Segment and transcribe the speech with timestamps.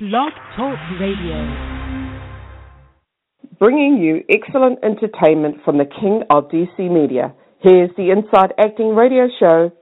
[0.00, 1.42] Blog Talk Radio.
[3.58, 7.34] Bringing you excellent entertainment from the King of DC Media.
[7.58, 9.72] Here's the Inside Acting Radio Show.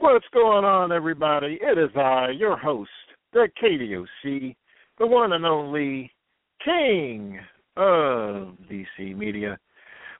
[0.00, 1.60] What's going on, everybody?
[1.62, 2.90] It is I, your host,
[3.34, 4.54] the KDOC,
[4.98, 6.10] the one and only
[6.64, 7.40] King
[7.76, 9.58] of DC Media.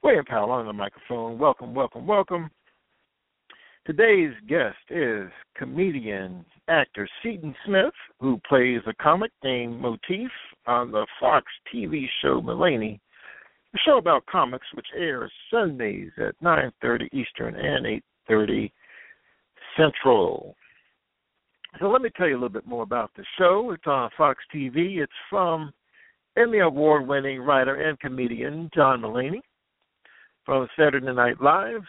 [0.03, 1.39] William Powell on the microphone.
[1.39, 2.51] Welcome, welcome, welcome.
[3.85, 10.29] Today's guest is comedian actor Seaton Smith, who plays a comic named Motif
[10.67, 12.99] on the Fox TV show Mulaney,
[13.73, 17.85] a show about comics which airs Sundays at 9:30 Eastern and
[18.27, 18.73] 8:30
[19.77, 20.57] Central.
[21.79, 23.71] So let me tell you a little bit more about the show.
[23.71, 24.99] It's on Fox TV.
[24.99, 25.73] It's from
[26.37, 29.41] Emmy Award winning writer and comedian John Mulaney
[30.45, 31.83] from Saturday Night Live.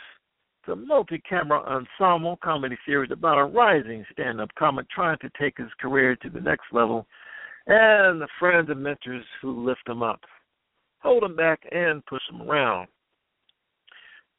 [0.60, 5.30] It's a multi camera ensemble comedy series about a rising stand up comic trying to
[5.38, 7.06] take his career to the next level
[7.68, 10.20] and the friends and mentors who lift him up,
[10.98, 12.88] hold him back, and push him around.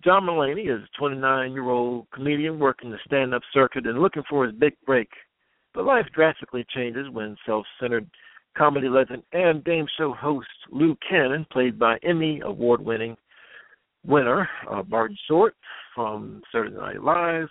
[0.04, 4.24] John Mulaney is a 29 year old comedian working the stand up circuit and looking
[4.30, 5.10] for his big break.
[5.78, 8.10] But life drastically changes when self centered
[8.58, 13.16] comedy legend and game show host Lou Cannon, played by Emmy award winning
[14.04, 14.82] winner uh,
[15.28, 15.54] Short
[15.94, 17.50] from Saturday Night Live,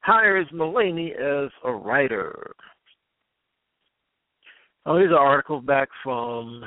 [0.00, 2.54] hires Mulaney as a writer.
[4.84, 6.62] Oh, here's an article back from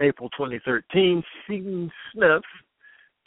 [0.00, 1.22] April 2013.
[1.46, 2.42] Seaton Smith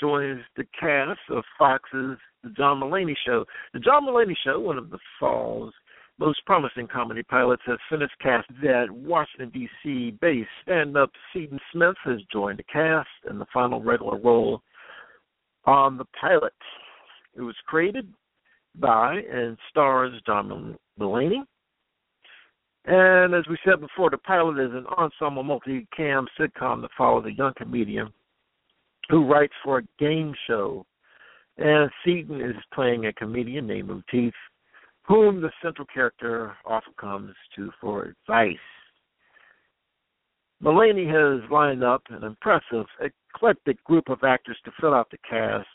[0.02, 3.46] joins the cast of Fox's The John Mulaney Show.
[3.72, 5.74] The John Mulaney Show, one of the fall's
[6.20, 10.18] most promising comedy pilots has finished cast at Washington, D.C.
[10.20, 14.62] based stand up Seaton Smith has joined the cast in the final regular role
[15.66, 16.54] on the pilot.
[17.38, 18.14] It was created
[18.76, 21.42] by and stars John Mulaney.
[22.86, 27.34] And as we said before, the pilot is an ensemble multi-cam sitcom that follows a
[27.34, 28.12] young comedian
[29.10, 30.86] who writes for a game show.
[31.58, 34.34] And Seaton is playing a comedian named Motif
[35.10, 38.56] whom the central character often comes to for advice.
[40.64, 45.68] Mulaney has lined up an impressive, eclectic group of actors to fill out the cast,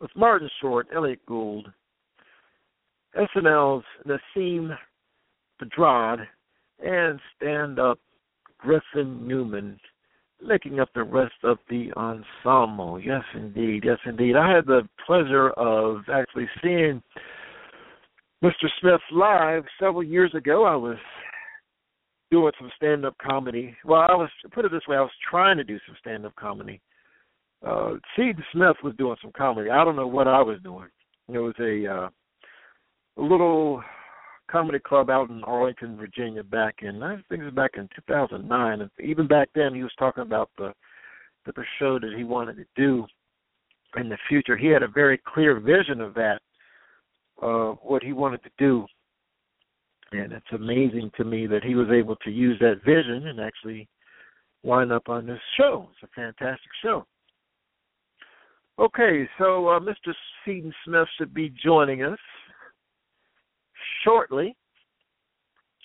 [0.00, 1.68] with Martin Short, Elliott Gould,
[3.16, 4.76] SNL's Nasim
[5.62, 6.26] Pedrad,
[6.84, 8.00] and stand-up
[8.58, 9.78] Griffin Newman
[10.44, 13.00] making up the rest of the ensemble.
[13.00, 13.84] Yes, indeed.
[13.86, 14.36] Yes, indeed.
[14.36, 17.02] I had the pleasure of actually seeing
[18.44, 18.68] Mr.
[18.80, 20.64] Smith live several years ago.
[20.64, 20.98] I was
[22.30, 23.74] doing some stand up comedy.
[23.84, 26.34] Well, I was put it this way, I was trying to do some stand up
[26.36, 26.80] comedy.
[27.66, 29.70] Uh Seaton Smith was doing some comedy.
[29.70, 30.88] I don't know what I was doing.
[31.28, 32.08] It was a uh
[33.18, 33.82] a little
[34.50, 38.02] comedy club out in Arlington, Virginia back in I think it was back in two
[38.06, 38.82] thousand nine.
[38.82, 40.74] And even back then he was talking about the
[41.46, 43.06] the show that he wanted to do
[43.96, 44.56] in the future.
[44.56, 46.40] He had a very clear vision of that
[47.42, 48.86] uh, what he wanted to do.
[50.12, 53.88] And it's amazing to me that he was able to use that vision and actually
[54.62, 55.88] wind up on this show.
[55.92, 57.06] It's a fantastic show.
[58.78, 60.12] Okay, so uh, Mr.
[60.44, 62.18] Seaton Smith should be joining us
[64.04, 64.54] shortly,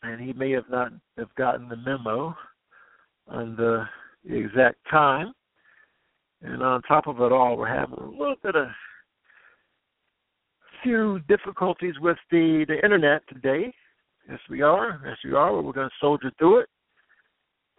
[0.04, 2.36] and he may have not have gotten the memo
[3.28, 3.86] on the
[4.30, 5.34] exact time.
[6.42, 8.68] And on top of it all, we're having a little bit of
[10.84, 13.74] few difficulties with the, the internet today.
[14.30, 15.02] Yes, we are.
[15.06, 15.54] Yes, we are.
[15.54, 16.70] We're going to soldier through it.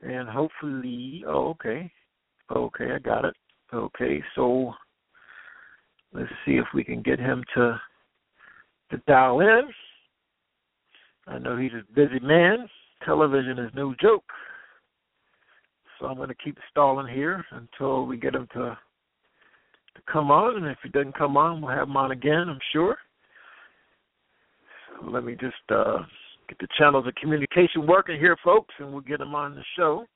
[0.03, 1.91] And hopefully, oh, okay.
[2.55, 3.35] Okay, I got it.
[3.73, 4.75] Okay, so
[6.13, 7.81] let's see if we can get him to
[8.91, 9.63] to dial in.
[11.27, 12.69] I know he's a busy man.
[13.07, 14.25] Television is no joke.
[15.99, 18.77] So I'm going to keep stalling here until we get him to
[19.95, 22.59] to come on, and if he doesn't come on, we'll have him on again, I'm
[22.73, 22.97] sure.
[25.05, 25.99] Let me just uh,
[26.49, 30.07] get the channels of communication working here, folks, and we'll get him on the show.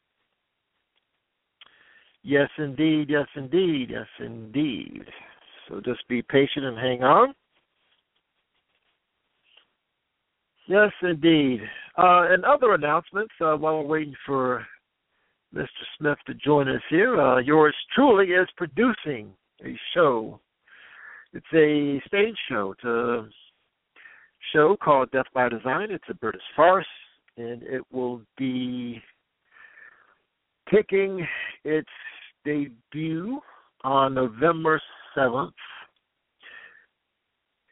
[2.22, 3.08] Yes, indeed.
[3.08, 3.88] Yes, indeed.
[3.90, 5.04] Yes, indeed.
[5.68, 7.34] So just be patient and hang on.
[10.66, 11.60] Yes, indeed.
[11.96, 14.66] Uh, and other announcements uh, while we're waiting for
[15.54, 15.66] Mr.
[15.98, 17.20] Smith to join us here.
[17.20, 19.30] Uh, yours truly is producing
[19.64, 20.40] a show.
[21.32, 22.72] It's a stage show.
[22.72, 23.28] It's a
[24.52, 25.90] show called Death by Design.
[25.90, 26.86] It's a British farce.
[27.38, 29.02] and it will be
[30.72, 31.26] taking
[31.64, 31.88] its
[32.44, 33.40] debut
[33.84, 34.80] on November
[35.16, 35.52] 7th,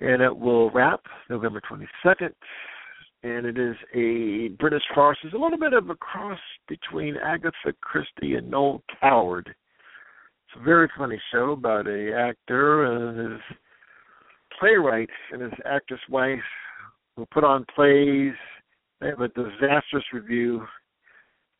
[0.00, 1.00] and it will wrap
[1.31, 2.32] November 22nd.
[3.22, 5.16] And it is a British farce.
[5.25, 6.38] It's a little bit of a cross
[6.69, 9.54] between Agatha Christie and Noel Coward.
[10.54, 13.40] It's a very funny show about a actor and his
[14.56, 16.38] playwright and his actress wife
[17.16, 18.34] who put on plays.
[19.00, 20.64] They have a disastrous review.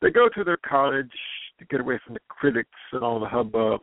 [0.01, 1.11] They go to their cottage
[1.59, 3.81] to get away from the critics and all the hubbub.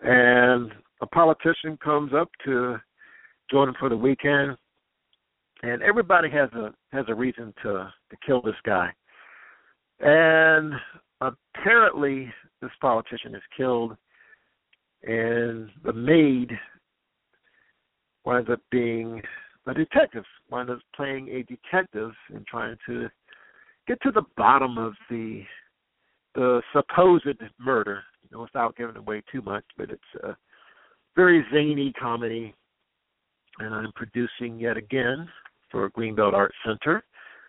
[0.00, 2.78] And a politician comes up to
[3.48, 4.56] join them for the weekend,
[5.62, 8.90] and everybody has a has a reason to to kill this guy.
[10.00, 10.72] And
[11.20, 13.96] apparently, this politician is killed,
[15.02, 16.50] and the maid
[18.24, 19.22] winds up being
[19.66, 23.08] a detective, winds up playing a detective and trying to
[23.86, 25.42] get to the bottom of the
[26.36, 27.26] the supposed
[27.58, 29.64] murder, you know, without giving away too much.
[29.76, 30.36] But it's a
[31.16, 32.54] very zany comedy,
[33.58, 35.28] and I'm producing yet again
[35.70, 37.02] for Greenbelt Art Center.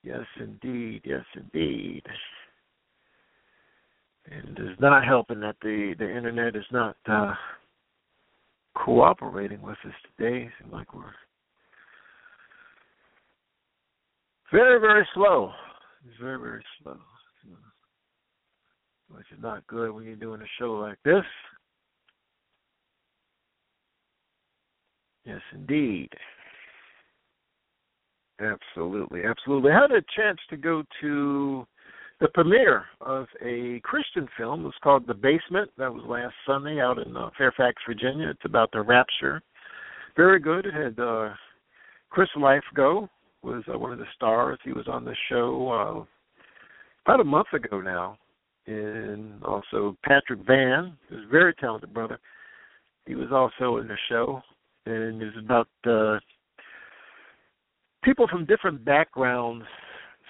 [0.05, 1.01] Yes, indeed.
[1.05, 2.03] Yes, indeed
[4.31, 7.35] and it is not helping that the the internet is not uh,
[8.75, 10.45] cooperating with us today.
[10.45, 11.15] It seems like we're
[14.53, 15.53] very very slow.
[16.07, 16.97] It's very very slow,
[19.09, 21.25] which is not good when you're doing a show like this.
[25.25, 26.09] Yes, indeed.
[28.41, 29.71] Absolutely, absolutely.
[29.71, 31.67] I had a chance to go to
[32.21, 35.71] the premiere of a Christian film it was called The Basement.
[35.79, 38.29] That was last Sunday out in uh, Fairfax, Virginia.
[38.31, 39.43] It's about the rapture.
[40.17, 40.67] Very good.
[40.67, 41.31] It had uh,
[42.11, 43.09] Chris Lifego
[43.43, 44.59] was uh, one of the stars.
[44.65, 46.05] He was on the show uh,
[47.05, 48.17] about a month ago now,
[48.67, 52.19] and also Patrick Van, who's a very talented brother.
[53.07, 54.41] He was also in the show,
[54.87, 56.21] and it was about uh,
[58.05, 59.65] people from different backgrounds.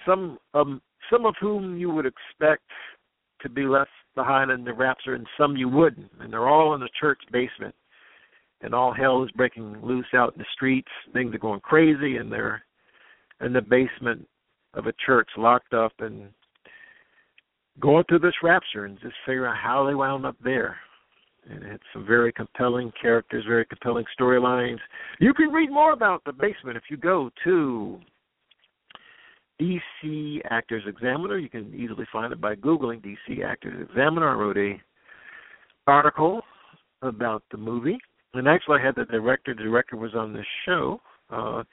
[0.05, 0.81] Some um,
[1.11, 2.63] some of whom you would expect
[3.41, 6.09] to be left behind in the rapture, and some you wouldn't.
[6.19, 7.75] And they're all in the church basement,
[8.61, 10.87] and all hell is breaking loose out in the streets.
[11.13, 12.63] Things are going crazy, and they're
[13.43, 14.27] in the basement
[14.73, 16.29] of a church, locked up, and
[17.79, 20.77] going through this rapture, and just figure out how they wound up there.
[21.49, 24.79] And it's some very compelling characters, very compelling storylines.
[25.19, 27.99] You can read more about the basement if you go to
[29.61, 31.37] DC Actors Examiner.
[31.37, 34.29] You can easily find it by googling DC Actors Examiner.
[34.29, 34.81] I wrote a
[35.85, 36.41] article
[37.01, 37.97] about the movie,
[38.33, 39.53] and actually I had the director.
[39.53, 41.01] The director was on the show.
[41.29, 41.63] Uh,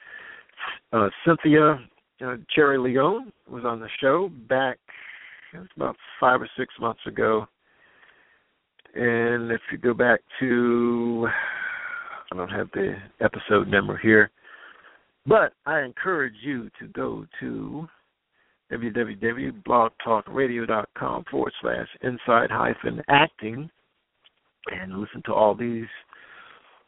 [0.93, 1.79] uh, Cynthia
[2.25, 4.77] uh, Cherry Leone was on the show back
[5.53, 7.45] it was about five or six months ago.
[8.95, 11.27] And if you go back to,
[12.31, 14.31] I don't have the episode number here,
[15.25, 17.87] but I encourage you to go to
[18.71, 23.69] www.blogtalkradio.com forward slash inside hyphen acting
[24.71, 25.87] and listen to all these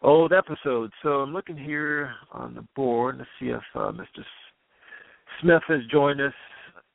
[0.03, 0.91] old episode.
[1.01, 4.23] So I'm looking here on the board to see if uh, Mr.
[5.41, 6.33] Smith has joined us,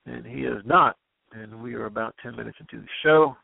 [0.06, 0.96] and he is not.
[1.32, 3.36] And we are about 10 minutes into the show.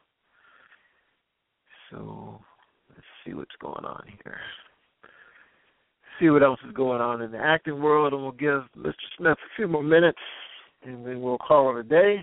[1.90, 2.40] So
[2.88, 4.38] let's see what's going on here
[6.20, 8.94] see what else is going on in the acting world, and we'll give Mr.
[9.16, 10.18] Smith a few more minutes,
[10.84, 12.22] and then we'll call it a day.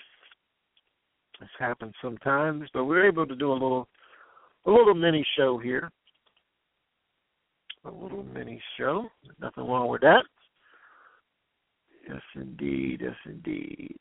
[1.39, 3.87] This happens sometimes, but we're able to do a little
[4.65, 5.91] a little mini show here.
[7.85, 9.09] A little mini show.
[9.39, 10.23] Nothing wrong with that.
[12.07, 13.01] Yes, indeed.
[13.03, 13.97] Yes, indeed.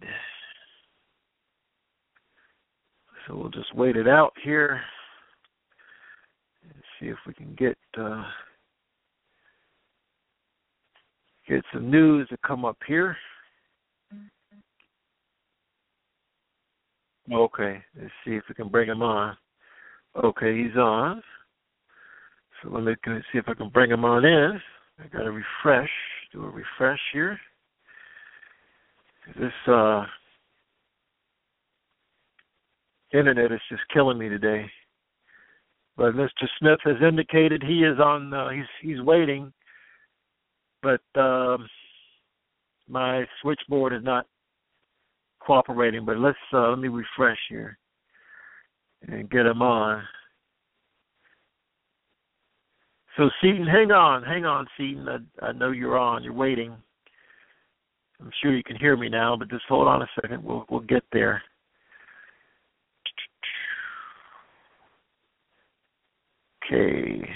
[3.27, 4.81] So we'll just wait it out here
[6.63, 8.25] and see if we can get uh,
[11.49, 13.17] get some news to come up here.
[17.33, 19.37] Okay, let's see if we can bring him on.
[20.17, 21.23] Okay, he's on.
[22.63, 22.95] So let me
[23.33, 24.61] see if I can bring him on in.
[24.99, 25.91] I got to refresh,
[26.33, 27.39] do a refresh here.
[29.39, 30.05] This uh,
[33.13, 34.67] internet is just killing me today.
[35.97, 36.47] But Mr.
[36.59, 38.33] Smith has indicated he is on.
[38.33, 39.53] Uh, he's he's waiting,
[40.83, 41.69] but um,
[42.89, 44.27] my switchboard is not
[45.41, 46.05] cooperating.
[46.05, 47.79] But let's uh, let me refresh here
[49.09, 50.03] and get him on.
[53.17, 55.09] So Seaton, hang on, hang on, Seaton.
[55.09, 56.23] I, I know you're on.
[56.23, 56.75] You're waiting.
[58.21, 60.45] I'm sure you can hear me now, but just hold on a second.
[60.45, 61.43] We'll we'll get there.
[66.65, 67.29] Okay.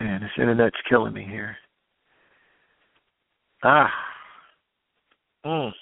[0.00, 1.56] Man, this internet's killing me here.
[3.62, 3.90] Ah.
[5.44, 5.72] Mm.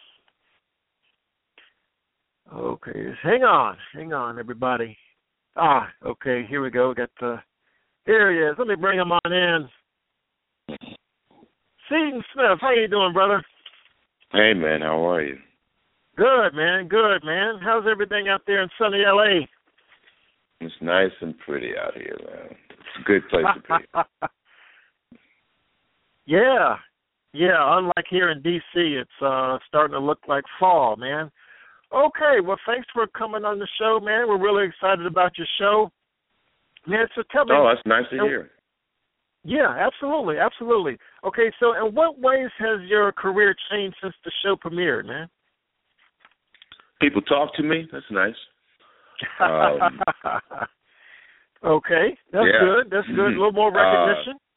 [2.55, 4.97] Okay, hang on, hang on, everybody.
[5.59, 6.91] Ah, okay, here we go.
[6.91, 7.41] We Got the
[8.07, 8.57] here he is.
[8.59, 9.69] Let me bring him on in.
[11.89, 13.43] Seaton Smith, how you doing, brother?
[14.33, 15.39] Hey man, how are you?
[16.17, 16.89] Good, man.
[16.89, 17.59] Good, man.
[17.63, 19.47] How's everything out there in sunny LA?
[20.61, 22.57] It's nice and pretty out here, man.
[22.71, 24.29] It's a good place to be.
[26.27, 26.77] yeah,
[27.33, 27.79] yeah.
[27.79, 31.31] Unlike here in DC, it's uh starting to look like fall, man.
[31.95, 34.29] Okay, well, thanks for coming on the show, man.
[34.29, 35.91] We're really excited about your show,
[36.87, 37.07] man.
[37.15, 37.53] So tell me.
[37.55, 38.51] Oh, that's nice to hear.
[39.45, 40.99] Yeah, absolutely, absolutely.
[41.25, 45.29] Okay, so in what ways has your career changed since the show premiered, man?
[47.01, 47.89] People talk to me.
[47.91, 48.35] That's nice.
[49.41, 50.01] Um,
[51.65, 52.61] okay, that's yeah.
[52.61, 52.91] good.
[52.91, 53.29] That's good.
[53.33, 54.35] A little more recognition.
[54.35, 54.49] Uh,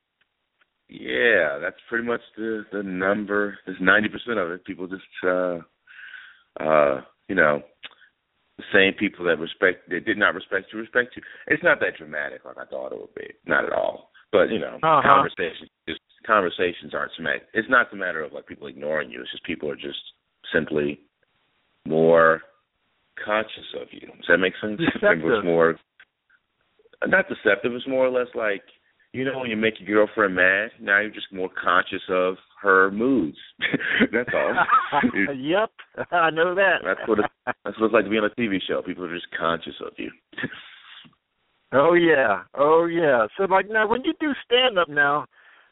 [0.90, 3.58] yeah, that's pretty much the the number.
[3.66, 4.66] There's ninety percent of it.
[4.66, 5.60] People just, uh,
[6.60, 7.62] uh, you know,
[8.58, 11.22] the same people that respect, they did not respect you, respect you.
[11.48, 13.30] It's not that dramatic like I thought it would be.
[13.46, 14.12] Not at all.
[14.32, 15.02] But you know, uh-huh.
[15.04, 17.42] conversations, just conversations aren't smack.
[17.54, 19.22] It's not the matter of like people ignoring you.
[19.22, 20.00] It's just people are just
[20.54, 21.00] simply
[21.86, 22.42] more
[23.24, 24.08] conscious of you.
[24.08, 24.80] Does that make sense?
[24.80, 25.26] Deceptive.
[25.26, 25.76] It's more
[27.08, 27.74] not deceptive.
[27.74, 28.64] It's more or less like
[29.14, 30.72] you know when you make your girlfriend mad.
[30.80, 33.38] Now you're just more conscious of her moods.
[34.12, 34.56] that's all.
[35.36, 35.72] yep,
[36.12, 36.78] I know that.
[36.84, 38.82] That's what it, that's what it's like to be on a TV show.
[38.82, 40.12] People are just conscious of you.
[41.74, 43.28] oh yeah, oh yeah.
[43.38, 45.26] So like now, when you do stand up now,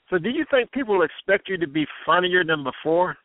[0.09, 3.17] so do you think people expect you to be funnier than before?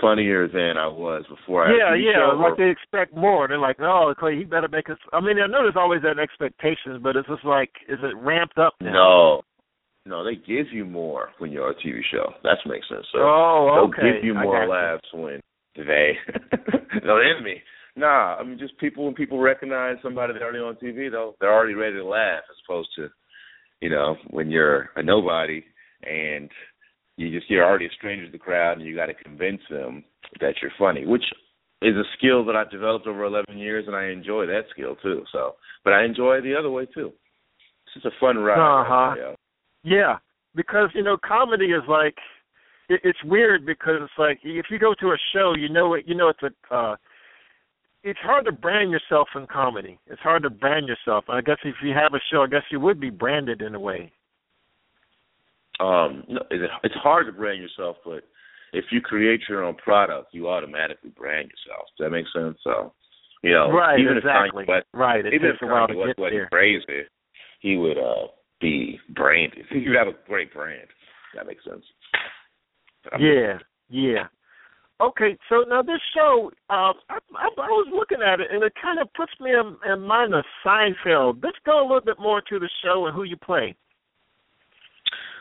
[0.00, 1.66] Funnier than I was before.
[1.66, 2.32] I yeah, had yeah.
[2.32, 3.48] Like they expect more.
[3.48, 6.18] They're like, "Oh, Clay, he better make us." I mean, I know there's always that
[6.18, 8.92] expectation, but it's just like, is it ramped up now?
[8.92, 9.42] No,
[10.06, 12.32] no, they give you more when you're on a TV show.
[12.42, 13.06] That makes sense.
[13.12, 15.40] So oh, they'll give you more laughs when
[15.76, 16.12] they
[17.04, 17.62] no the enemy.
[17.96, 21.52] Nah, I mean just people when people recognize somebody that's already on TV, they'll they're
[21.52, 23.08] already ready to laugh as opposed to,
[23.80, 25.64] you know, when you're a nobody
[26.02, 26.50] and
[27.16, 30.04] you just you're already a stranger to the crowd and you got to convince them
[30.40, 31.24] that you're funny, which
[31.82, 35.24] is a skill that I've developed over 11 years and I enjoy that skill too.
[35.32, 37.12] So, but I enjoy the other way too.
[37.86, 38.58] It's just a fun ride.
[38.58, 39.14] Uh-huh.
[39.16, 39.36] you know.
[39.82, 40.18] Yeah,
[40.54, 42.16] because you know, comedy is like
[42.88, 46.04] it, it's weird because it's like if you go to a show, you know it.
[46.06, 46.74] You know it's a.
[46.74, 46.96] Uh,
[48.02, 49.98] it's hard to brand yourself in comedy.
[50.06, 51.24] It's hard to brand yourself.
[51.28, 53.80] I guess if you have a show, I guess you would be branded in a
[53.80, 54.10] way.
[55.80, 58.24] Um, it's hard to brand yourself, but
[58.72, 61.86] if you create your own product, you automatically brand yourself.
[61.96, 62.58] Does that make sense?
[62.62, 62.92] So,
[63.42, 64.64] you know, right, even exactly.
[64.64, 65.26] if Kanye West, right.
[65.26, 66.48] It even if Kanye West there.
[66.50, 67.08] crazy,
[67.60, 68.28] he would uh
[68.60, 69.64] be branded.
[69.70, 70.88] He would have a great brand.
[71.34, 71.84] That makes sense.
[73.18, 73.58] Yeah,
[73.88, 74.26] yeah.
[75.00, 78.74] Okay, so now this show, uh, I, I, I was looking at it, and it
[78.82, 81.42] kind of puts me in, in mind of Seinfeld.
[81.42, 83.74] Let's go a little bit more to the show and who you play.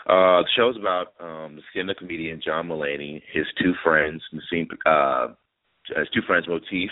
[0.10, 5.34] Uh, the show's about um, the stand-up comedian John Mulaney, his two friends, Nasim, uh,
[5.96, 6.89] his two friends Motif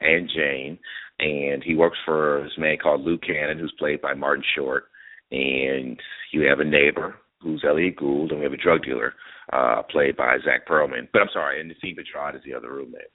[0.00, 0.78] and Jane,
[1.18, 4.84] and he works for this man called Lou Cannon, who's played by Martin Short,
[5.30, 5.98] and
[6.30, 9.14] you have a neighbor who's Elliott Gould, and we have a drug dealer,
[9.50, 11.08] uh, played by Zack Pearlman.
[11.10, 13.12] But I'm sorry, and Nasim Pedrad is the other roommate.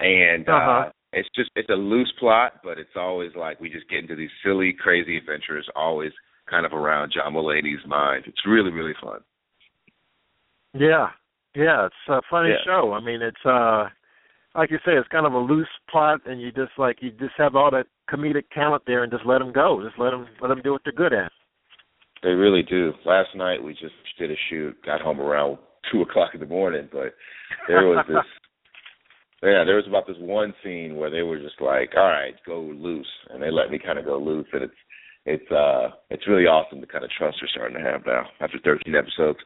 [0.00, 0.86] And uh-huh.
[0.86, 4.16] uh it's just it's a loose plot, but it's always like we just get into
[4.16, 6.10] these silly, crazy adventures, always
[6.48, 8.24] kind of around John Mulaney's mind.
[8.26, 9.20] It's really, really fun.
[10.72, 11.08] Yeah,
[11.54, 12.62] yeah, it's a funny Yeah.
[12.64, 12.92] show.
[12.92, 13.88] I mean, it's uh,
[14.54, 17.34] like you say, it's kind of a loose plot, and you just like you just
[17.36, 19.82] have all that comedic talent there, and just let them go.
[19.84, 21.32] Just let them let them do what they're good at.
[22.22, 22.92] They really do.
[23.04, 25.58] Last night we just did a shoot, got home around
[25.92, 27.14] two o'clock in the morning, but
[27.68, 28.24] there was this
[29.42, 32.60] yeah, there was about this one scene where they were just like, All right, go
[32.60, 34.74] loose and they let me kinda go loose and it's
[35.26, 38.58] it's uh it's really awesome the kind of trust we're starting to have now after
[38.62, 39.38] thirteen episodes.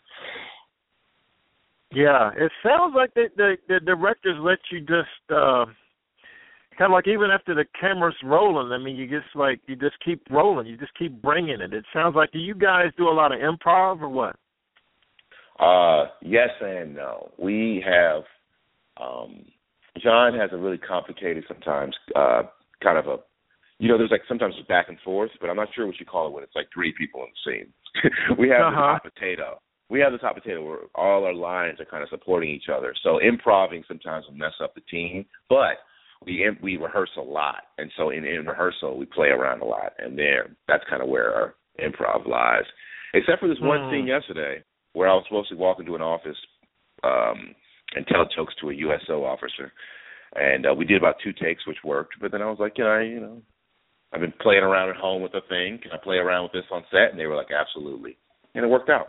[1.92, 5.66] Yeah, it sounds like the the, the directors let you just uh
[6.76, 8.72] kind of like even after the camera's rolling.
[8.72, 10.66] I mean, you just like you just keep rolling.
[10.66, 11.72] You just keep bringing it.
[11.72, 14.36] It sounds like do you guys do a lot of improv or what?
[15.60, 17.30] Uh yes and no.
[17.38, 18.24] We have
[19.00, 19.44] um
[20.02, 22.42] John has a really complicated sometimes uh
[22.82, 23.16] kind of a
[23.78, 26.06] you know, there's like sometimes it's back and forth, but I'm not sure what you
[26.06, 27.72] call it when it's like three people in the scene.
[28.38, 28.98] we have the Uh-huh.
[28.98, 29.60] hot potato.
[29.90, 32.94] We have this hot potato where all our lines are kind of supporting each other.
[33.02, 35.78] So improving sometimes will mess up the team, but
[36.26, 39.92] we we rehearse a lot, and so in, in rehearsal we play around a lot,
[39.98, 42.64] and there that's kind of where our improv lies.
[43.14, 43.90] Except for this one Hmm.
[43.90, 44.62] scene yesterday
[44.94, 46.36] where I was supposed to walk into an office
[47.04, 47.54] um
[47.94, 49.72] and tell jokes to a USO officer,
[50.34, 52.14] and uh, we did about two takes, which worked.
[52.20, 53.40] But then I was like, yeah, I, you know,
[54.12, 55.78] I've been playing around at home with the thing.
[55.82, 57.10] Can I play around with this on set?
[57.10, 58.16] And they were like, absolutely,
[58.54, 59.08] and it worked out.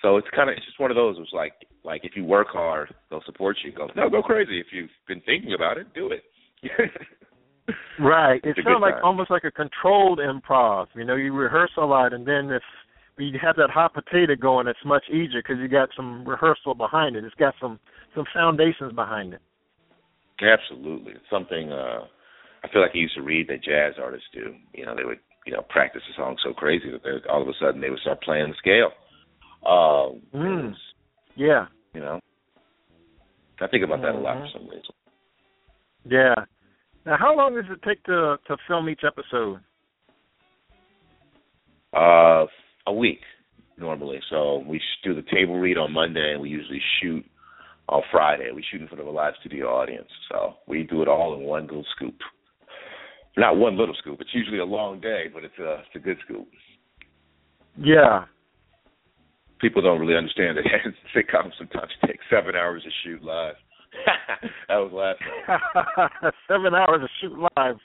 [0.00, 1.16] So it's kind of it's just one of those.
[1.18, 3.72] It's like like if you work hard, they'll support you.
[3.72, 4.58] Go no, go crazy.
[4.60, 6.22] If you've been thinking about it, do it.
[8.00, 8.40] Right.
[8.42, 9.04] It It's a sounds good like time.
[9.04, 10.86] almost like a controlled improv.
[10.96, 12.62] You know, you rehearse a lot, and then if
[13.18, 17.14] you have that hot potato going, it's much easier because you got some rehearsal behind
[17.14, 17.24] it.
[17.24, 17.78] It's got some
[18.16, 19.40] some foundations behind it.
[20.40, 21.70] Absolutely, it's something.
[21.70, 22.00] uh
[22.64, 24.54] I feel like I used to read that jazz artists do.
[24.74, 27.48] You know, they would you know practice a song so crazy that they all of
[27.48, 28.92] a sudden they would start playing the scale.
[29.64, 30.70] It Mm.
[30.70, 30.76] was,
[31.36, 31.66] Yeah.
[31.94, 32.20] you know,
[33.60, 34.94] I think about that a lot for some reason.
[36.04, 36.34] Yeah.
[37.04, 39.60] Now, how long does it take to to film each episode?
[41.92, 42.46] Uh,
[42.86, 43.20] a week
[43.76, 44.20] normally.
[44.30, 47.24] So we do the table read on Monday, and we usually shoot
[47.88, 48.50] on Friday.
[48.52, 51.40] We shoot in front of a live studio audience, so we do it all in
[51.42, 52.14] one little scoop.
[53.36, 54.20] Not one little scoop.
[54.20, 56.48] It's usually a long day, but it's a it's a good scoop.
[57.78, 58.24] Yeah.
[59.60, 60.64] People don't really understand that
[61.16, 63.54] sitcoms sometimes take seven hours to shoot live.
[64.68, 66.32] that was last night.
[66.48, 67.76] Seven hours to shoot live.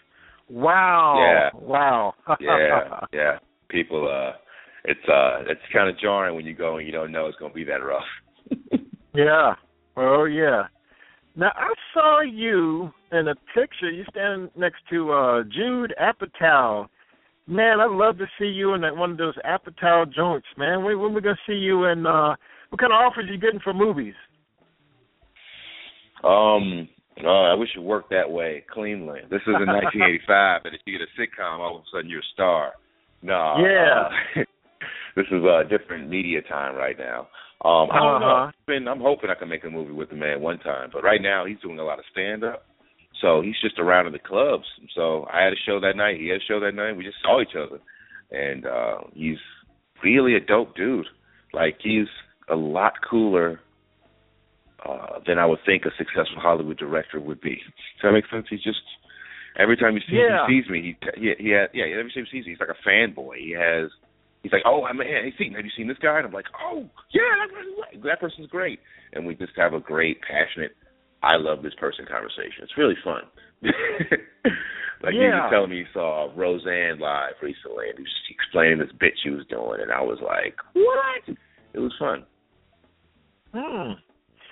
[0.49, 1.17] Wow.
[1.19, 1.60] Yeah.
[1.60, 2.13] Wow.
[2.39, 3.39] Yeah, yeah.
[3.69, 4.38] People, uh,
[4.86, 7.51] it's uh, it's kind of jarring when you go and you don't know it's going
[7.51, 8.03] to be that rough.
[9.13, 9.55] Yeah.
[9.97, 10.63] Oh yeah.
[11.38, 13.91] Now I saw you in a picture.
[13.91, 16.88] You standing next to uh Judd Apatow.
[17.45, 20.84] Man, I'd love to see you in that one of those Apatow joints, man.
[20.84, 22.36] When, when we gonna see you in uh
[22.69, 24.15] what kind of offers are you getting for movies?
[26.23, 26.89] Um,
[27.23, 29.19] oh, I wish it worked that way cleanly.
[29.30, 32.19] This is in 1985, and if you get a sitcom, all of a sudden you're
[32.21, 32.71] a star.
[33.21, 34.10] No, Yeah.
[34.41, 34.43] uh,
[35.15, 37.28] this is a different media time right now.
[37.65, 38.28] Um, I don't know.
[38.28, 38.48] Uh-huh.
[38.50, 41.04] It's been- I'm hoping I can make a movie with the man one time, but
[41.04, 42.65] right now he's doing a lot of stand up,
[43.22, 44.65] so he's just around in the clubs.
[44.96, 46.20] So I had a show that night.
[46.20, 46.96] He had a show that night.
[46.96, 47.80] We just saw each other,
[48.32, 49.39] and uh he's
[50.04, 51.08] really a dope dude.
[51.54, 52.08] Like he's
[52.50, 53.60] a lot cooler
[54.86, 57.56] uh, than I would think a successful Hollywood director would be.
[57.56, 58.46] Does that make sense?
[58.50, 58.80] He's just
[59.58, 60.46] every time he sees Yeah.
[60.48, 62.70] he sees me, he he he has, yeah every time he sees me, he's like
[62.70, 63.38] a fanboy.
[63.39, 63.89] He has
[64.47, 66.17] he's like, oh man, hey Seaton, have you seen this guy?
[66.17, 67.21] And I'm like, oh yeah,
[67.93, 68.79] that, that person's great.
[69.13, 70.71] And we just have a great, passionate,
[71.23, 72.63] I love this person conversation.
[72.63, 73.21] It's really fun.
[75.03, 75.41] like he Yeah.
[75.43, 79.29] was telling me he saw Roseanne live recently, and he was explaining this bit she
[79.31, 81.38] was doing, and I was like, what?
[81.73, 82.25] It was fun.
[83.53, 83.93] Hmm.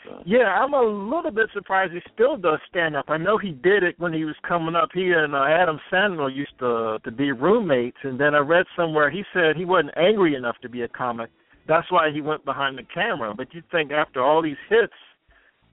[0.05, 0.21] So.
[0.25, 3.05] Yeah, I'm a little bit surprised he still does stand up.
[3.09, 4.89] I know he did it when he was coming up.
[4.93, 9.09] He and uh, Adam Sandler used to to be roommates, and then I read somewhere
[9.09, 11.29] he said he wasn't angry enough to be a comic.
[11.67, 13.33] That's why he went behind the camera.
[13.35, 14.93] But you think after all these hits,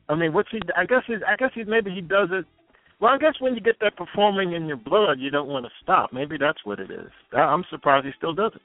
[0.09, 0.61] I mean, what's he?
[0.77, 1.23] I guess he's.
[1.27, 2.47] I guess he maybe he does it.
[3.01, 5.73] Well, I guess when you get that performing in your blood, you don't want to
[5.83, 6.12] stop.
[6.12, 7.11] Maybe that's what it is.
[7.33, 8.62] I'm surprised he still does it.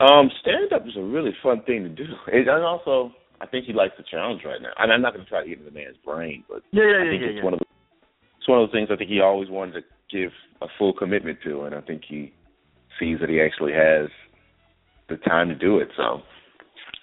[0.00, 2.04] Um, stand up is a really fun thing to do.
[2.32, 3.12] And also,
[3.44, 4.72] I think he likes the challenge right now.
[4.78, 7.04] And I'm not going to try to get into the man's brain, but Yeah, yeah,
[7.04, 7.28] I think yeah.
[7.28, 7.44] it's yeah.
[7.44, 7.66] one of the
[8.38, 10.30] it's one of the things I think he always wanted to give
[10.62, 12.32] a full commitment to, and I think he
[12.98, 14.08] sees that he actually has
[15.08, 15.88] the time to do it.
[15.96, 16.20] So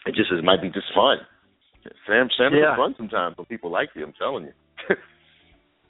[0.05, 1.17] it just it might be just fun.
[2.07, 2.73] Sam Sam Yeah.
[2.73, 4.03] is fun sometimes when people like you.
[4.03, 4.53] I'm telling you.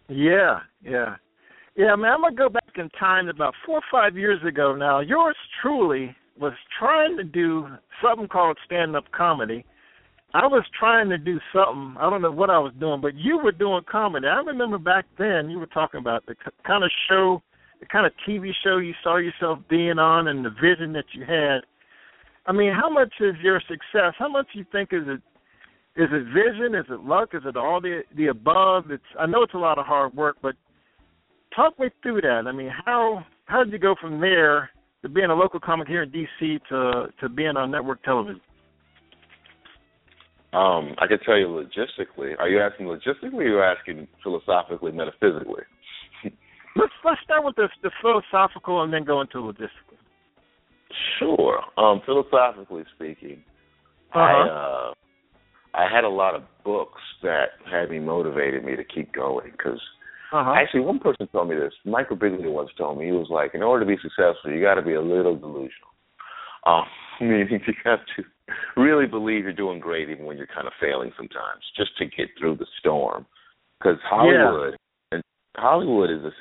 [0.10, 1.16] Yeah, yeah.
[1.78, 4.76] Yeah, man, I'm gonna go back in time to about four or five years ago
[4.76, 5.00] now.
[5.00, 7.66] Yours truly was trying to do
[8.04, 9.64] something called stand up comedy.
[10.34, 13.38] I was trying to do something, I don't know what I was doing, but you
[13.38, 14.28] were doing comedy.
[14.28, 17.42] I remember back then you were talking about the kind of show,
[17.82, 21.26] the kind of TV show you saw yourself being on and the vision that you
[21.26, 21.60] had.
[22.46, 24.14] I mean, how much is your success?
[24.18, 25.22] How much you think is it
[25.94, 26.76] is it vision?
[26.76, 27.30] Is it luck?
[27.34, 28.90] Is it all the the above?
[28.90, 30.56] It's I know it's a lot of hard work, but
[31.54, 32.44] talk me through that.
[32.48, 34.70] I mean, how how did you go from there
[35.02, 38.42] to being a local comic here in DC to to being on network television?
[40.54, 42.38] Um, I can tell you logistically.
[42.38, 45.64] Are you asking logistically or are you asking philosophically, metaphysically?
[46.76, 49.98] Let's let's start with the the philosophical and then go into logistical.
[51.20, 51.62] Sure.
[51.78, 53.44] Um, philosophically speaking,
[54.14, 54.94] I uh,
[55.74, 59.80] I had a lot of books that had me motivated me to keep going because
[60.34, 60.54] Uh-huh.
[60.54, 61.74] actually one person told me this.
[61.86, 64.76] Michael Bigley once told me he was like, in order to be successful, you got
[64.76, 65.92] to be a little delusional.
[66.66, 66.86] Um,
[67.20, 68.24] meaning you have to
[68.78, 72.30] really believe you're doing great even when you're kind of failing sometimes, just to get
[72.38, 73.26] through the storm.
[73.80, 74.78] Because Hollywood
[75.12, 75.24] and
[75.56, 76.32] Hollywood is a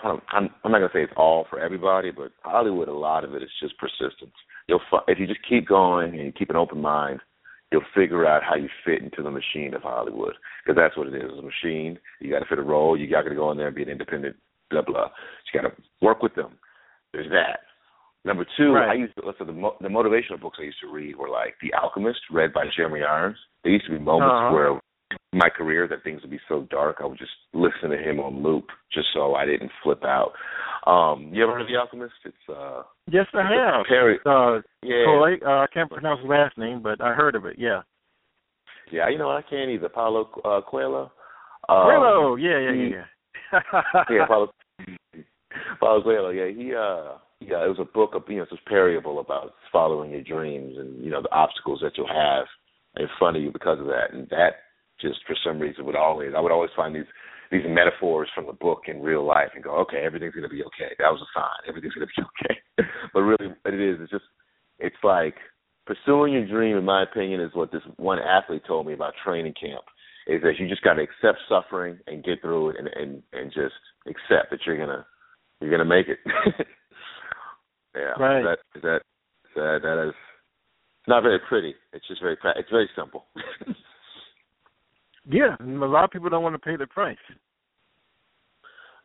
[0.00, 3.24] kind of I'm, I'm not gonna say it's all for everybody, but Hollywood a lot
[3.24, 4.34] of it is just persistence.
[4.68, 7.20] You'll fi- if you just keep going and you keep an open mind,
[7.70, 11.14] you'll figure out how you fit into the machine of Hollywood because that's what it
[11.14, 11.22] is.
[11.24, 11.98] It's a machine.
[12.20, 12.98] You got to fit a role.
[12.98, 14.36] You got to go in there and be an independent.
[14.70, 15.08] Blah blah.
[15.52, 16.58] You got to work with them.
[17.12, 17.60] There's that.
[18.26, 18.90] Number two, Right.
[18.90, 21.28] I used to listen to the, mo- the motivational books I used to read were
[21.30, 23.36] like The Alchemist, read by Jeremy Irons.
[23.62, 24.52] There used to be moments Uh-huh.
[24.54, 24.80] where
[25.32, 28.42] my career that things would be so dark, I would just listen to him on
[28.42, 30.32] loop just so I didn't flip out.
[30.90, 32.14] Um, you ever heard of The Alchemist?
[32.24, 33.86] It's uh, Yes, I have.
[33.88, 34.18] Perry.
[34.26, 37.56] Uh, Yeah, Coy, uh, I can't pronounce his last name, but I heard of it.
[37.58, 37.82] Yeah.
[38.90, 39.08] yeah.
[39.08, 39.30] You know?
[39.30, 39.88] I can't either.
[39.88, 41.12] Paulo uh, Coelho.
[41.68, 42.34] Um, Coelho.
[42.36, 42.88] Yeah, yeah, yeah,
[43.52, 43.60] yeah.
[44.10, 44.50] yeah, Paulo,
[45.80, 46.30] Paulo Coelho.
[46.30, 49.54] Yeah, he uh, yeah, it was a book of you know, it's a parable about
[49.72, 52.46] following your dreams and you know the obstacles that you'll have
[52.96, 54.66] in front of you because of that, and that
[55.00, 57.08] just for some reason would always I would always find these
[57.50, 60.94] these metaphors from the book in real life and go, okay, everything's gonna be okay.
[60.98, 61.68] That was a sign.
[61.68, 62.88] Everything's gonna be okay.
[63.14, 64.24] but really, what it is, it's just
[64.78, 65.34] it's like
[65.86, 66.76] pursuing your dream.
[66.76, 69.84] In my opinion, is what this one athlete told me about training camp.
[70.26, 73.52] Is that you just got to accept suffering and get through it, and and and
[73.52, 75.06] just accept that you're gonna
[75.60, 76.18] you're gonna make it.
[77.96, 78.42] yeah, Right.
[78.44, 79.00] That that
[79.54, 80.14] that that is
[81.08, 81.74] not very pretty.
[81.92, 83.26] It's just very it's very simple.
[85.30, 87.16] yeah, a lot of people don't want to pay the price.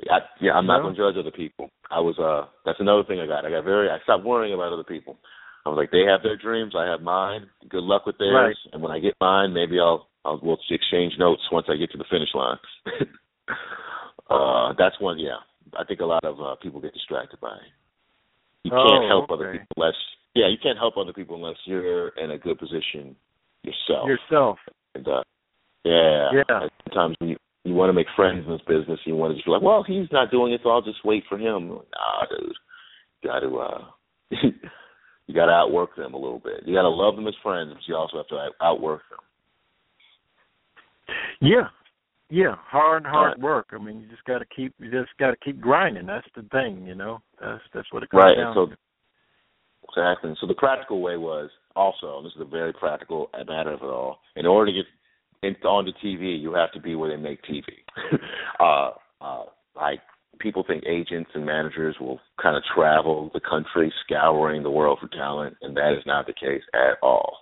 [0.10, 0.84] I, yeah, I'm not No?
[0.90, 1.70] gonna judge other people.
[1.92, 3.46] I was uh that's another thing I got.
[3.46, 5.18] I got very I stopped worrying about other people.
[5.66, 7.46] I was like, they have their dreams, I have mine.
[7.70, 8.34] Good luck with theirs.
[8.34, 8.74] Right.
[8.74, 11.98] And when I get mine, maybe I'll I'll we'll exchange notes once I get to
[11.98, 12.58] the finish line.
[14.30, 15.38] uh that's one yeah.
[15.78, 17.72] I think a lot of uh people get distracted by it.
[18.64, 19.96] You Oh, can't help other people unless
[20.34, 23.16] yeah, you can't help other people unless you're in a good position
[23.64, 24.08] yourself.
[24.08, 24.58] Yourself.
[24.96, 25.24] And, uh,
[25.84, 26.30] yeah.
[26.34, 26.68] Yeah.
[26.86, 29.46] Sometimes when you you want to make friends in this business, you want to just
[29.46, 31.70] be like, well, he's not doing it, so I'll just wait for him.
[31.70, 32.54] Nah, dude,
[33.22, 33.86] you got to uh,
[35.28, 36.64] you got to outwork them a little bit.
[36.66, 39.20] You got to love them as friends, but you also have to outwork them.
[41.42, 41.68] Yeah.
[42.32, 43.40] Yeah, hard, hard Right.
[43.40, 43.68] work.
[43.74, 46.06] I mean, you just got to keep, you just got to keep grinding.
[46.06, 47.22] That's the thing, you know.
[47.42, 48.38] That's that's what it comes Right.
[48.38, 48.78] down So to.
[49.90, 50.34] exactly.
[50.40, 54.22] So the practical way was also, this is a very practical matter of it all.
[54.38, 54.86] In order to get
[55.44, 57.66] in, onto TV, you have to be where they make TV.
[58.62, 60.00] uh, uh, like
[60.40, 65.10] people think agents and managers will kind of travel the country scouring the world for
[65.10, 67.40] talent, and that is not the case at all.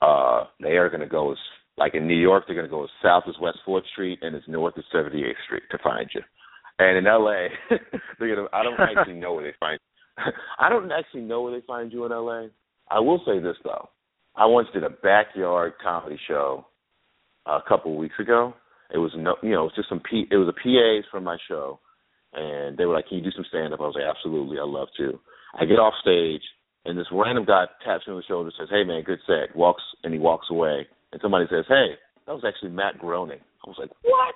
[0.00, 1.38] Uh, they are going to go as
[1.82, 4.36] like in New York, they're going to go as south as West Fourth Street and
[4.36, 6.20] as north as 78th Street to find you.
[6.78, 7.48] And in LA,
[8.20, 8.56] they're going to.
[8.56, 9.80] I don't actually know where they find.
[10.60, 12.46] I don't actually know where they find you in LA.
[12.88, 13.88] I will say this though.
[14.36, 16.66] I once did a backyard comedy show
[17.46, 18.54] uh, a couple of weeks ago.
[18.94, 20.26] It was no, you know, it was just some P.
[20.30, 21.80] It was a PAs from my show,
[22.32, 24.64] and they were like, "Can you do some stand up?" I was like, "Absolutely, I
[24.64, 25.18] love to."
[25.58, 26.42] I get off stage,
[26.84, 29.56] and this random guy taps me on the shoulder, and says, "Hey man, good set."
[29.56, 31.96] Walks and he walks away, and somebody says, "Hey,
[32.26, 34.34] that was actually Matt Groening." I was like, "What?"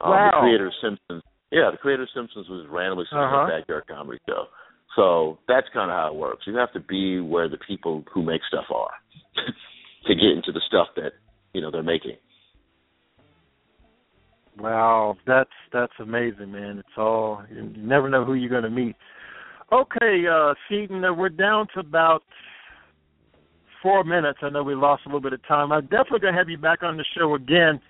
[0.00, 0.30] Um, Wow.
[0.30, 1.22] the creator of Simpsons.
[1.50, 3.46] Yeah, the creator of Simpsons was randomly sitting Uh-huh.
[3.46, 4.48] at a backyard comedy show.
[4.94, 6.46] So that's kind of how it works.
[6.46, 8.90] You have to be where the people who make stuff are
[10.06, 11.12] to get into the stuff that
[11.54, 12.16] you know they're making.
[14.58, 16.78] Wow, that's that's amazing, man.
[16.78, 18.96] It's all you never know who you're going to meet.
[19.70, 22.22] Okay, uh Seaton, uh, we're down to about
[23.86, 24.40] four minutes.
[24.42, 25.70] I know we lost a little bit of time.
[25.70, 27.80] I'm definitely gonna have you back on the show again.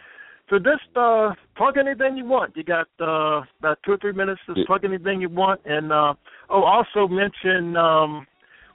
[0.50, 2.54] So just uh, plug anything you want.
[2.54, 6.12] You got uh, about two or three minutes to plug anything you want, and uh,
[6.50, 8.26] oh, also mention um,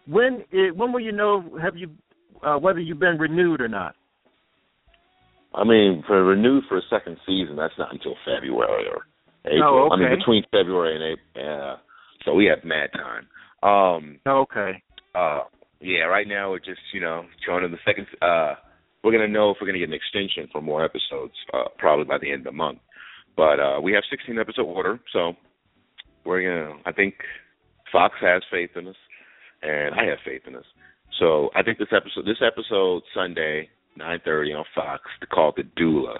[0.08, 1.92] when it, when will you know have you
[2.44, 3.94] uh, whether you've been renewed or not?
[5.54, 9.06] I mean, for renewed for a second season, that's not until February or
[9.46, 9.64] April.
[9.64, 10.06] Oh, okay.
[10.06, 11.46] I mean, between February and April.
[11.46, 11.76] Yeah.
[12.26, 13.28] so we have mad time.
[13.62, 14.82] Um, okay.
[15.14, 15.42] Uh,
[15.82, 18.08] yeah, right now we're just you know trying to the second.
[18.22, 18.56] Uh,
[19.04, 22.18] we're gonna know if we're gonna get an extension for more episodes, uh, probably by
[22.20, 22.80] the end of the month.
[23.36, 25.34] But uh, we have 16 episode order, so
[26.26, 26.80] we're gonna.
[26.86, 27.16] I think
[27.92, 28.96] Fox has faith in us,
[29.62, 30.66] and I have faith in us.
[31.20, 36.18] So I think this episode, this episode Sunday, 9:30 on Fox, called the Doula,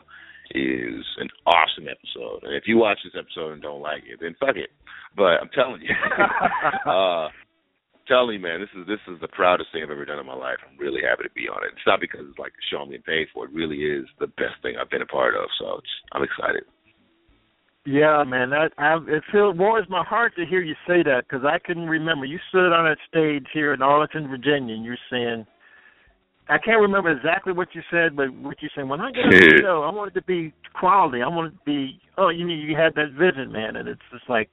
[0.54, 2.44] is an awesome episode.
[2.44, 4.70] And if you watch this episode and don't like it, then fuck it.
[5.16, 5.96] But I'm telling you,
[6.92, 7.30] uh,
[8.12, 10.36] telling you, man, this is this is the proudest thing I've ever done in my
[10.36, 10.60] life.
[10.68, 11.72] I'm really happy to be on it.
[11.72, 13.48] It's not because it's like the show I'm paid for.
[13.48, 15.48] It really is the best thing I've been a part of.
[15.56, 16.68] So it's, I'm excited.
[17.86, 21.46] Yeah, man, that I, it feels warms my heart to hear you say that because
[21.48, 25.48] I can remember you stood on that stage here in Arlington, Virginia, and you're saying,
[26.48, 29.32] I can't remember exactly what you said, but what you saying when I get on
[29.32, 31.24] the show, I want it to be quality.
[31.24, 32.00] I want it to be.
[32.18, 34.50] Oh, you mean you had that vision, man, and it's just like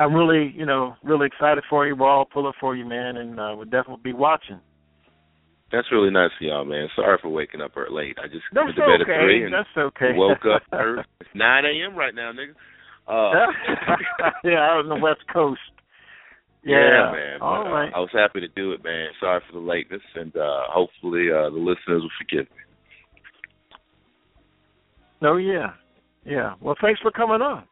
[0.00, 1.94] I'm really, you know, really excited for you.
[1.94, 4.58] We're all pulling for you, man, and uh, we'll definitely be watching.
[5.70, 6.88] That's really nice of y'all, man.
[6.96, 8.16] Sorry for waking up late.
[8.18, 9.12] I just That's went to bed okay.
[9.12, 10.12] at three and That's okay.
[10.14, 10.62] woke up.
[10.72, 11.02] early.
[11.20, 11.94] It's nine a.m.
[11.94, 12.56] right now, nigga.
[13.06, 13.52] Uh,
[14.44, 15.60] yeah, out on the West Coast.
[16.62, 17.36] Yeah, yeah man.
[17.38, 17.88] But, All uh.
[17.96, 19.08] I was happy to do it, man.
[19.18, 22.62] Sorry for the lateness, and uh hopefully uh the listeners will forgive me.
[25.22, 25.68] Oh yeah,
[26.26, 26.52] yeah.
[26.60, 27.64] Well, thanks for coming on.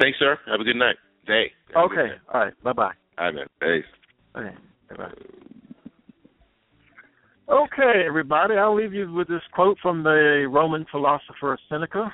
[0.00, 0.38] Thanks, sir.
[0.46, 0.96] Have a good night.
[1.26, 1.52] Day.
[1.74, 1.96] Have Okay.
[1.96, 2.18] night.
[2.32, 2.62] All right.
[2.62, 2.92] Bye bye.
[3.18, 3.46] All right, man.
[3.60, 3.88] Thanks.
[4.36, 4.56] Okay.
[4.90, 5.12] Bye bye.
[7.48, 8.54] Okay, everybody.
[8.54, 12.12] I'll leave you with this quote from the Roman philosopher Seneca.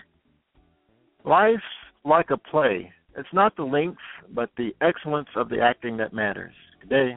[1.25, 1.63] Life's
[2.05, 2.91] like a play.
[3.17, 4.01] It's not the length,
[4.35, 6.55] but the excellence of the acting that matters.
[6.81, 7.17] Good day.